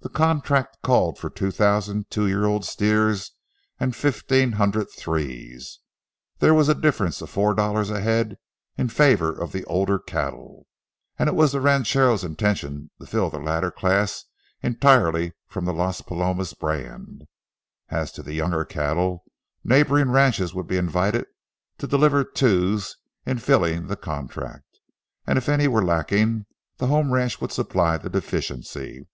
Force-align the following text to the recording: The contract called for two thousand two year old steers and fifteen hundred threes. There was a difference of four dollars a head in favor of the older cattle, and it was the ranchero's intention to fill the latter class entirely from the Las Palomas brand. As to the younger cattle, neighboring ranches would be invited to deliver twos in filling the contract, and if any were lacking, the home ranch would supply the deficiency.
The 0.00 0.08
contract 0.08 0.78
called 0.82 1.18
for 1.18 1.28
two 1.28 1.50
thousand 1.50 2.08
two 2.08 2.26
year 2.26 2.46
old 2.46 2.64
steers 2.64 3.32
and 3.78 3.94
fifteen 3.94 4.52
hundred 4.52 4.86
threes. 4.96 5.80
There 6.38 6.54
was 6.54 6.70
a 6.70 6.74
difference 6.74 7.20
of 7.20 7.28
four 7.28 7.52
dollars 7.52 7.90
a 7.90 8.00
head 8.00 8.38
in 8.78 8.88
favor 8.88 9.30
of 9.30 9.52
the 9.52 9.64
older 9.64 9.98
cattle, 9.98 10.66
and 11.18 11.28
it 11.28 11.34
was 11.34 11.52
the 11.52 11.60
ranchero's 11.60 12.24
intention 12.24 12.90
to 12.98 13.06
fill 13.06 13.28
the 13.28 13.38
latter 13.40 13.70
class 13.70 14.24
entirely 14.62 15.34
from 15.48 15.66
the 15.66 15.74
Las 15.74 16.00
Palomas 16.00 16.54
brand. 16.54 17.24
As 17.90 18.10
to 18.12 18.22
the 18.22 18.32
younger 18.32 18.64
cattle, 18.64 19.24
neighboring 19.64 20.10
ranches 20.12 20.54
would 20.54 20.68
be 20.68 20.78
invited 20.78 21.26
to 21.76 21.86
deliver 21.86 22.24
twos 22.24 22.96
in 23.26 23.38
filling 23.38 23.88
the 23.88 23.96
contract, 23.96 24.78
and 25.26 25.36
if 25.36 25.46
any 25.48 25.68
were 25.68 25.84
lacking, 25.84 26.46
the 26.78 26.86
home 26.86 27.12
ranch 27.12 27.38
would 27.42 27.52
supply 27.52 27.98
the 27.98 28.08
deficiency. 28.08 29.06